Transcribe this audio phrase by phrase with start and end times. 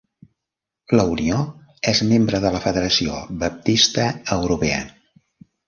[0.99, 1.41] La unió
[1.91, 4.85] és membre de la Federació Baptista Europea.